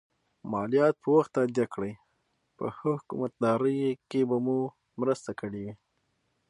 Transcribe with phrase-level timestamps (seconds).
[0.51, 1.93] مالیات په وخت تادیه کړئ
[2.57, 4.57] په ښه حکومتدارۍ کې به مو
[5.01, 5.73] مرسته کړي وي.